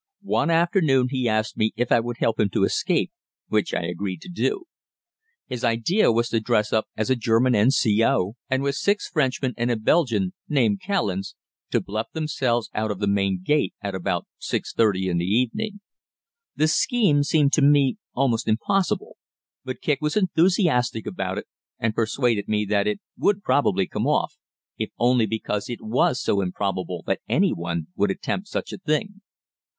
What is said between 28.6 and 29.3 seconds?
a thing.